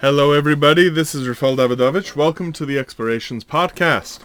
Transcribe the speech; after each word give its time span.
Hello, 0.00 0.32
everybody. 0.32 0.90
This 0.90 1.14
is 1.14 1.26
Rafael 1.26 1.56
Davidovich. 1.56 2.14
Welcome 2.14 2.52
to 2.52 2.66
the 2.66 2.78
Explorations 2.78 3.44
Podcast. 3.44 4.20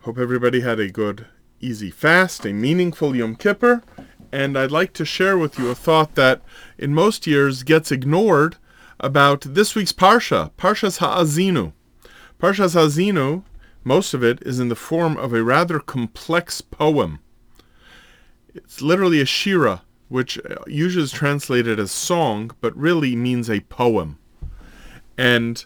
Hope 0.00 0.18
everybody 0.18 0.62
had 0.62 0.80
a 0.80 0.90
good, 0.90 1.26
easy 1.60 1.92
fast, 1.92 2.44
a 2.44 2.52
meaningful 2.52 3.14
Yom 3.14 3.36
Kippur, 3.36 3.84
and 4.32 4.58
I'd 4.58 4.72
like 4.72 4.92
to 4.94 5.04
share 5.04 5.38
with 5.38 5.60
you 5.60 5.70
a 5.70 5.76
thought 5.76 6.16
that 6.16 6.42
in 6.76 6.92
most 6.92 7.24
years 7.24 7.62
gets 7.62 7.92
ignored 7.92 8.56
about 8.98 9.42
this 9.42 9.76
week's 9.76 9.92
Parsha, 9.92 10.50
Parshas 10.58 10.98
Ha'azinu. 10.98 11.72
Parshas 12.40 12.74
Ha'azinu, 12.74 13.44
most 13.84 14.12
of 14.12 14.24
it 14.24 14.42
is 14.42 14.58
in 14.58 14.70
the 14.70 14.74
form 14.74 15.16
of 15.18 15.32
a 15.32 15.44
rather 15.44 15.78
complex 15.78 16.60
poem. 16.60 17.20
It's 18.52 18.82
literally 18.82 19.20
a 19.20 19.24
shira, 19.24 19.82
which 20.08 20.36
uh, 20.38 20.56
usually 20.66 21.04
is 21.04 21.12
translated 21.12 21.78
as 21.78 21.92
song, 21.92 22.50
but 22.60 22.76
really 22.76 23.14
means 23.14 23.48
a 23.48 23.60
poem. 23.60 24.18
And 25.18 25.64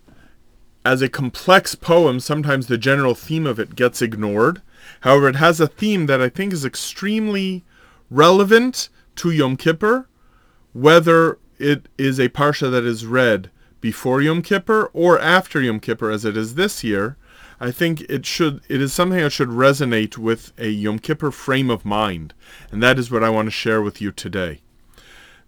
as 0.85 1.03
a 1.03 1.09
complex 1.09 1.75
poem, 1.75 2.21
sometimes 2.21 2.67
the 2.67 2.79
general 2.79 3.15
theme 3.15 3.47
of 3.47 3.59
it 3.59 3.77
gets 3.77 4.01
ignored. 4.01 4.63
However, 5.01 5.29
it 5.29 5.37
has 5.37 5.61
a 5.61 5.67
theme 5.67 6.07
that 6.07 6.21
I 6.21 6.29
think 6.29 6.53
is 6.53 6.65
extremely 6.65 7.65
relevant 8.11 8.89
to 9.17 9.31
Yom 9.31 9.57
Kippur, 9.57 10.09
whether 10.73 11.39
it 11.59 11.89
is 11.99 12.19
a 12.19 12.29
parsha 12.31 12.71
that 12.71 12.85
is 12.85 13.05
read 13.05 13.51
before 13.81 14.23
Yom 14.23 14.43
Kippur 14.43 14.91
or 14.93 15.19
after 15.19 15.61
Yom 15.61 15.81
Kippur, 15.81 16.11
as 16.11 16.25
it 16.25 16.37
is 16.37 16.55
this 16.55 16.83
year. 16.83 17.17
I 17.63 17.71
think 17.71 18.01
it 18.03 18.25
should 18.25 18.63
it 18.69 18.81
is 18.81 18.93
something 18.93 19.19
that 19.19 19.33
should 19.33 19.51
resonate 19.51 20.17
with 20.17 20.53
a 20.57 20.69
Yom 20.69 20.99
Kippur 20.99 21.31
frame 21.31 21.69
of 21.69 21.85
mind, 21.85 22.33
and 22.73 22.83
that 22.83 22.99
is 22.99 23.11
what 23.11 23.23
I 23.23 23.29
want 23.29 23.47
to 23.47 23.51
share 23.51 23.83
with 23.83 24.01
you 24.01 24.13
today. 24.13 24.61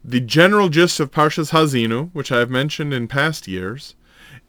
The 0.04 0.20
general 0.20 0.68
gist 0.68 1.00
of 1.00 1.10
Parshas 1.10 1.50
Ha'azinu, 1.50 2.10
which 2.12 2.30
I 2.30 2.40
have 2.40 2.50
mentioned 2.50 2.92
in 2.92 3.08
past 3.08 3.48
years, 3.48 3.94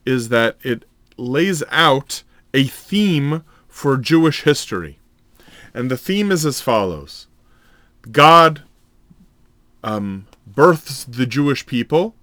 is 0.05 0.29
that 0.29 0.57
it 0.63 0.83
lays 1.17 1.63
out 1.69 2.23
a 2.53 2.63
theme 2.65 3.43
for 3.67 3.97
Jewish 3.97 4.43
history. 4.43 4.99
And 5.73 5.89
the 5.89 5.97
theme 5.97 6.31
is 6.31 6.45
as 6.45 6.61
follows 6.61 7.27
God 8.11 8.63
um, 9.83 10.27
births 10.45 11.03
the 11.03 11.25
Jewish 11.25 11.65
people, 11.65 12.15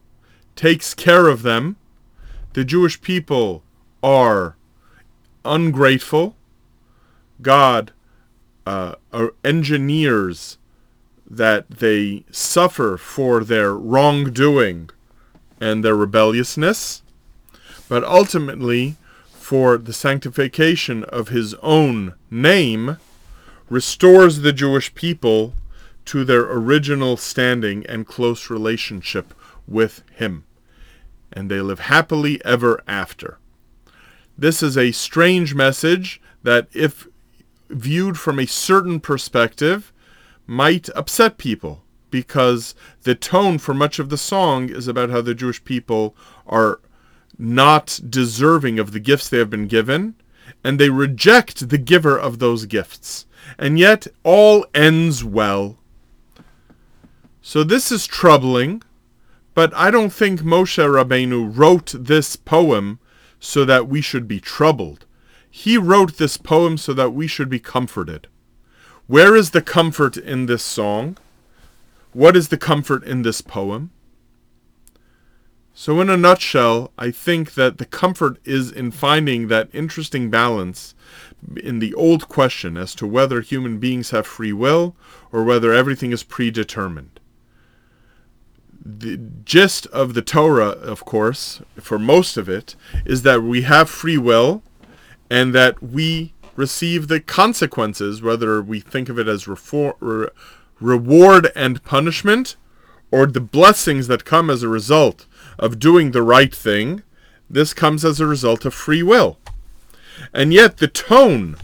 takes 0.56 0.94
care 0.94 1.26
of 1.26 1.42
them. 1.42 1.76
The 2.52 2.64
Jewish 2.64 3.00
people 3.00 3.62
are 4.02 4.56
ungrateful. 5.44 6.36
God 7.42 7.92
uh, 8.66 8.94
engineers 9.44 10.58
that 11.28 11.70
they 11.70 12.24
suffer 12.30 12.96
for 12.96 13.44
their 13.44 13.72
wrongdoing 13.74 14.90
and 15.60 15.84
their 15.84 15.94
rebelliousness, 15.94 17.02
but 17.90 18.04
ultimately 18.04 18.94
for 19.32 19.76
the 19.76 19.92
sanctification 19.92 21.02
of 21.06 21.28
his 21.28 21.54
own 21.54 22.14
name, 22.30 22.98
restores 23.68 24.38
the 24.38 24.52
Jewish 24.52 24.94
people 24.94 25.54
to 26.04 26.24
their 26.24 26.42
original 26.42 27.16
standing 27.16 27.84
and 27.86 28.06
close 28.06 28.48
relationship 28.48 29.34
with 29.66 30.04
him. 30.14 30.44
And 31.32 31.50
they 31.50 31.60
live 31.60 31.80
happily 31.80 32.40
ever 32.44 32.80
after. 32.86 33.38
This 34.38 34.62
is 34.62 34.78
a 34.78 34.92
strange 34.92 35.56
message 35.56 36.22
that, 36.44 36.68
if 36.72 37.08
viewed 37.68 38.16
from 38.20 38.38
a 38.38 38.46
certain 38.46 39.00
perspective, 39.00 39.92
might 40.46 40.88
upset 40.94 41.38
people 41.38 41.82
because 42.08 42.76
the 43.02 43.16
tone 43.16 43.58
for 43.58 43.74
much 43.74 43.98
of 43.98 44.10
the 44.10 44.18
song 44.18 44.68
is 44.68 44.86
about 44.86 45.10
how 45.10 45.20
the 45.20 45.34
Jewish 45.34 45.64
people 45.64 46.14
are 46.46 46.78
not 47.40 47.98
deserving 48.08 48.78
of 48.78 48.92
the 48.92 49.00
gifts 49.00 49.28
they 49.28 49.38
have 49.38 49.50
been 49.50 49.66
given, 49.66 50.14
and 50.62 50.78
they 50.78 50.90
reject 50.90 51.68
the 51.68 51.78
giver 51.78 52.18
of 52.18 52.38
those 52.38 52.66
gifts. 52.66 53.26
And 53.58 53.78
yet, 53.78 54.06
all 54.22 54.66
ends 54.74 55.24
well. 55.24 55.78
So 57.40 57.64
this 57.64 57.90
is 57.90 58.06
troubling, 58.06 58.82
but 59.54 59.74
I 59.74 59.90
don't 59.90 60.12
think 60.12 60.40
Moshe 60.40 60.78
Rabbeinu 60.78 61.50
wrote 61.56 61.94
this 61.98 62.36
poem 62.36 62.98
so 63.40 63.64
that 63.64 63.88
we 63.88 64.00
should 64.00 64.28
be 64.28 64.40
troubled. 64.40 65.06
He 65.50 65.76
wrote 65.76 66.18
this 66.18 66.36
poem 66.36 66.76
so 66.76 66.92
that 66.92 67.10
we 67.10 67.26
should 67.26 67.48
be 67.48 67.58
comforted. 67.58 68.28
Where 69.06 69.34
is 69.34 69.50
the 69.50 69.62
comfort 69.62 70.16
in 70.16 70.46
this 70.46 70.62
song? 70.62 71.16
What 72.12 72.36
is 72.36 72.48
the 72.48 72.58
comfort 72.58 73.02
in 73.02 73.22
this 73.22 73.40
poem? 73.40 73.90
So, 75.74 76.00
in 76.00 76.10
a 76.10 76.16
nutshell, 76.16 76.92
I 76.98 77.10
think 77.10 77.54
that 77.54 77.78
the 77.78 77.84
comfort 77.84 78.38
is 78.44 78.70
in 78.70 78.90
finding 78.90 79.48
that 79.48 79.68
interesting 79.72 80.28
balance 80.30 80.94
in 81.56 81.78
the 81.78 81.94
old 81.94 82.28
question 82.28 82.76
as 82.76 82.94
to 82.96 83.06
whether 83.06 83.40
human 83.40 83.78
beings 83.78 84.10
have 84.10 84.26
free 84.26 84.52
will 84.52 84.94
or 85.32 85.44
whether 85.44 85.72
everything 85.72 86.12
is 86.12 86.22
predetermined. 86.22 87.20
The 88.84 89.18
gist 89.44 89.86
of 89.86 90.14
the 90.14 90.22
Torah, 90.22 90.70
of 90.70 91.04
course, 91.04 91.62
for 91.76 91.98
most 91.98 92.36
of 92.36 92.48
it, 92.48 92.76
is 93.04 93.22
that 93.22 93.42
we 93.42 93.62
have 93.62 93.88
free 93.88 94.18
will 94.18 94.62
and 95.30 95.54
that 95.54 95.82
we 95.82 96.32
receive 96.56 97.08
the 97.08 97.20
consequences, 97.20 98.22
whether 98.22 98.60
we 98.60 98.80
think 98.80 99.08
of 99.08 99.18
it 99.18 99.28
as 99.28 99.44
refor- 99.44 99.96
re- 100.00 100.28
reward 100.80 101.52
and 101.54 101.82
punishment, 101.84 102.56
or 103.10 103.26
the 103.26 103.40
blessings 103.40 104.06
that 104.08 104.24
come 104.24 104.50
as 104.50 104.62
a 104.62 104.68
result 104.68 105.26
of 105.58 105.78
doing 105.78 106.10
the 106.10 106.22
right 106.22 106.54
thing. 106.54 107.02
This 107.48 107.74
comes 107.74 108.04
as 108.04 108.20
a 108.20 108.26
result 108.26 108.64
of 108.64 108.74
free 108.74 109.02
will. 109.02 109.38
And 110.32 110.52
yet, 110.52 110.76
the 110.76 110.88
tone 110.88 111.56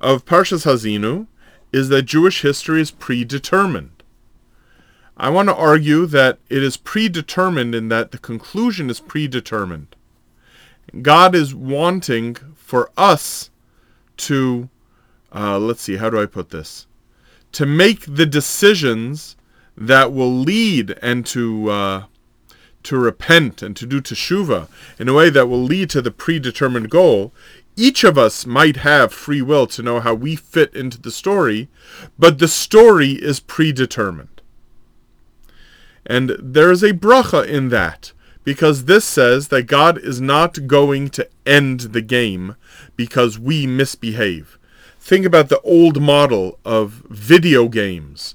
of 0.00 0.24
Parshas 0.24 0.64
Ha'azinu 0.64 1.26
is 1.72 1.88
that 1.88 2.02
Jewish 2.02 2.42
history 2.42 2.80
is 2.80 2.90
predetermined. 2.90 4.02
I 5.16 5.30
want 5.30 5.48
to 5.48 5.54
argue 5.54 6.06
that 6.06 6.38
it 6.48 6.62
is 6.62 6.76
predetermined 6.76 7.74
in 7.74 7.88
that 7.88 8.10
the 8.10 8.18
conclusion 8.18 8.90
is 8.90 9.00
predetermined. 9.00 9.94
God 11.02 11.34
is 11.34 11.54
wanting 11.54 12.36
for 12.56 12.90
us 12.96 13.50
to, 14.16 14.68
uh, 15.32 15.58
let's 15.58 15.82
see, 15.82 15.96
how 15.96 16.10
do 16.10 16.20
I 16.20 16.26
put 16.26 16.50
this? 16.50 16.86
To 17.52 17.66
make 17.66 18.04
the 18.06 18.26
decisions 18.26 19.36
that 19.76 20.12
will 20.12 20.32
lead 20.32 20.98
and 21.02 21.26
to 21.26 21.70
uh, 21.70 22.04
to 22.84 22.98
repent 22.98 23.62
and 23.62 23.74
to 23.76 23.86
do 23.86 24.00
teshuva 24.00 24.68
in 24.98 25.08
a 25.08 25.14
way 25.14 25.30
that 25.30 25.46
will 25.46 25.62
lead 25.62 25.90
to 25.90 26.02
the 26.02 26.10
predetermined 26.10 26.90
goal. 26.90 27.32
Each 27.76 28.04
of 28.04 28.16
us 28.16 28.46
might 28.46 28.76
have 28.76 29.12
free 29.12 29.42
will 29.42 29.66
to 29.68 29.82
know 29.82 29.98
how 29.98 30.14
we 30.14 30.36
fit 30.36 30.72
into 30.74 31.00
the 31.00 31.10
story, 31.10 31.68
but 32.16 32.38
the 32.38 32.46
story 32.46 33.12
is 33.12 33.40
predetermined. 33.40 34.42
And 36.06 36.36
there 36.38 36.70
is 36.70 36.82
a 36.82 36.92
bracha 36.92 37.46
in 37.46 37.70
that 37.70 38.12
because 38.44 38.84
this 38.84 39.04
says 39.04 39.48
that 39.48 39.62
God 39.62 39.98
is 39.98 40.20
not 40.20 40.66
going 40.66 41.08
to 41.10 41.28
end 41.46 41.80
the 41.80 42.02
game 42.02 42.56
because 42.94 43.38
we 43.38 43.66
misbehave. 43.66 44.58
Think 45.00 45.26
about 45.26 45.48
the 45.48 45.60
old 45.62 46.00
model 46.00 46.58
of 46.64 47.02
video 47.08 47.68
games 47.68 48.34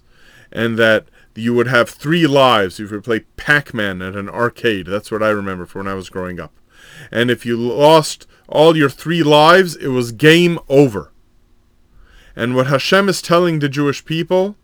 and 0.52 0.78
that 0.78 1.06
you 1.36 1.54
would 1.54 1.68
have 1.68 1.90
three 1.90 2.28
lives 2.28 2.80
if 2.80 2.92
you 2.92 3.02
play 3.02 3.22
Pac-Man 3.38 4.02
at 4.02 4.16
an 4.16 4.30
arcade. 4.30 4.88
That's 4.88 5.12
what 5.12 5.24
I 5.24 5.30
remember 5.30 5.66
from 5.66 5.86
when 5.86 5.92
I 5.92 5.96
was 5.96 6.10
growing 6.10 6.40
up. 6.40 6.54
And 7.12 7.30
if 7.32 7.46
you 7.46 7.58
lost 7.58 8.28
all 8.48 8.76
your 8.76 8.90
three 8.90 9.24
lives, 9.24 9.76
it 9.76 9.90
was 9.90 10.12
game 10.12 10.60
over. 10.68 11.12
And 12.36 12.56
what 12.56 12.68
Hashem 12.68 13.10
is 13.10 13.22
telling 13.22 13.60
the 13.60 13.70
Jewish 13.70 14.06
people 14.06 14.56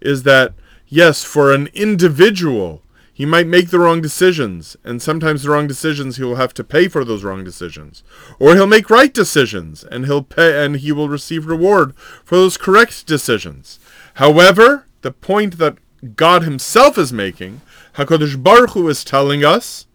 is 0.00 0.22
that, 0.24 0.54
yes, 0.86 1.24
for 1.24 1.52
an 1.52 1.68
individual, 1.74 2.82
he 3.12 3.26
might 3.26 3.46
make 3.46 3.68
the 3.68 3.78
wrong 3.78 4.00
decisions, 4.00 4.78
and 4.82 5.02
sometimes 5.02 5.42
the 5.42 5.50
wrong 5.50 5.66
decisions 5.66 6.16
he 6.16 6.22
will 6.22 6.36
have 6.36 6.54
to 6.54 6.64
pay 6.64 6.88
for 6.88 7.04
those 7.04 7.22
wrong 7.22 7.44
decisions. 7.44 8.02
Or 8.38 8.54
he'll 8.54 8.66
make 8.66 8.88
right 8.88 9.12
decisions, 9.12 9.84
and 9.84 10.06
he'll 10.06 10.22
pay 10.22 10.64
and 10.64 10.76
he 10.76 10.90
will 10.90 11.08
receive 11.10 11.46
reward 11.46 11.94
for 11.96 12.36
those 12.36 12.56
correct 12.56 13.06
decisions. 13.06 13.78
However, 14.14 14.86
the 15.02 15.12
point 15.12 15.58
that 15.58 15.76
God 16.16 16.42
himself 16.42 16.96
is 16.98 17.12
making, 17.12 17.60
HaKadosh 17.94 18.42
Baruch 18.42 18.70
Hu 18.70 18.88
is 18.88 19.04
telling 19.04 19.44
us, 19.44 19.86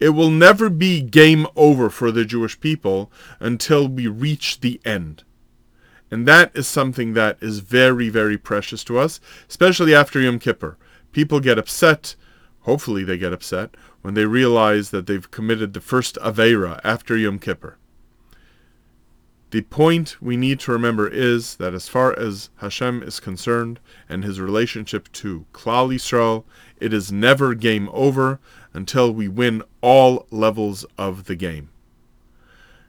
it 0.00 0.10
will 0.10 0.30
never 0.30 0.68
be 0.68 1.02
game 1.02 1.46
over 1.54 1.88
for 1.88 2.10
the 2.10 2.24
Jewish 2.24 2.58
people 2.58 3.10
until 3.40 3.86
we 3.86 4.06
reach 4.06 4.60
the 4.60 4.80
end. 4.84 5.22
And 6.10 6.26
that 6.28 6.50
is 6.54 6.66
something 6.66 7.14
that 7.14 7.38
is 7.40 7.60
very, 7.60 8.08
very 8.08 8.38
precious 8.38 8.84
to 8.84 8.98
us, 8.98 9.20
especially 9.48 9.94
after 9.94 10.20
Yom 10.20 10.38
Kippur. 10.38 10.76
People 11.12 11.40
get 11.40 11.58
upset 11.58 12.16
hopefully 12.64 13.04
they 13.04 13.16
get 13.16 13.32
upset, 13.32 13.76
when 14.02 14.14
they 14.14 14.26
realize 14.26 14.90
that 14.90 15.06
they've 15.06 15.30
committed 15.30 15.72
the 15.72 15.80
first 15.80 16.16
Aveira 16.16 16.80
after 16.82 17.16
Yom 17.16 17.38
Kippur. 17.38 17.78
The 19.54 19.62
point 19.62 20.20
we 20.20 20.36
need 20.36 20.58
to 20.60 20.72
remember 20.72 21.06
is 21.06 21.58
that 21.58 21.74
as 21.74 21.86
far 21.86 22.12
as 22.18 22.50
Hashem 22.56 23.04
is 23.04 23.20
concerned 23.20 23.78
and 24.08 24.24
his 24.24 24.40
relationship 24.40 25.12
to 25.12 25.46
Klal 25.52 25.94
Yisrael, 25.94 26.42
it 26.80 26.92
is 26.92 27.12
never 27.12 27.54
game 27.54 27.88
over 27.92 28.40
until 28.72 29.14
we 29.14 29.28
win 29.28 29.62
all 29.80 30.26
levels 30.32 30.84
of 30.98 31.26
the 31.26 31.36
game. 31.36 31.68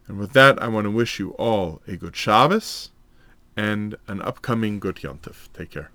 And 0.07 0.17
with 0.17 0.33
that, 0.33 0.59
I 0.59 0.67
want 0.67 0.85
to 0.85 0.89
wish 0.89 1.19
you 1.19 1.33
all 1.33 1.83
a 1.87 1.97
good 1.97 2.15
Shabbos 2.15 2.89
and 3.55 3.95
an 4.07 4.23
upcoming 4.23 4.79
good 4.79 4.95
Yontif. 4.95 5.49
Take 5.53 5.69
care. 5.69 5.91